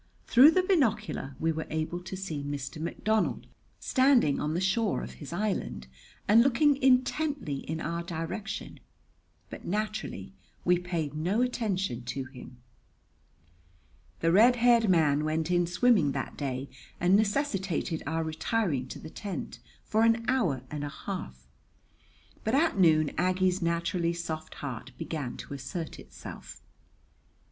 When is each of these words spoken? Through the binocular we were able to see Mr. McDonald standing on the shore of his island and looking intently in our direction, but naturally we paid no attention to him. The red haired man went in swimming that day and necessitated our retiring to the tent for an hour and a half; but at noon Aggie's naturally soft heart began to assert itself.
Through 0.25 0.49
the 0.49 0.63
binocular 0.63 1.35
we 1.39 1.51
were 1.51 1.67
able 1.69 1.99
to 2.01 2.17
see 2.17 2.43
Mr. 2.43 2.81
McDonald 2.81 3.45
standing 3.79 4.39
on 4.39 4.55
the 4.55 4.59
shore 4.59 5.03
of 5.03 5.11
his 5.21 5.31
island 5.31 5.85
and 6.27 6.41
looking 6.41 6.81
intently 6.81 7.57
in 7.57 7.79
our 7.79 8.01
direction, 8.01 8.79
but 9.51 9.63
naturally 9.65 10.33
we 10.65 10.79
paid 10.79 11.13
no 11.13 11.43
attention 11.43 12.03
to 12.05 12.23
him. 12.23 12.57
The 14.21 14.31
red 14.31 14.55
haired 14.55 14.89
man 14.89 15.23
went 15.23 15.51
in 15.51 15.67
swimming 15.67 16.13
that 16.13 16.35
day 16.35 16.67
and 16.99 17.15
necessitated 17.15 18.01
our 18.07 18.23
retiring 18.23 18.87
to 18.87 18.97
the 18.97 19.11
tent 19.11 19.59
for 19.85 20.01
an 20.01 20.25
hour 20.27 20.63
and 20.71 20.83
a 20.83 20.89
half; 20.89 21.45
but 22.43 22.55
at 22.55 22.75
noon 22.79 23.11
Aggie's 23.19 23.61
naturally 23.61 24.13
soft 24.13 24.55
heart 24.55 24.93
began 24.97 25.37
to 25.37 25.53
assert 25.53 25.99
itself. 25.99 26.63